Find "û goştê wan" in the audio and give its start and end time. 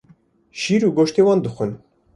0.87-1.39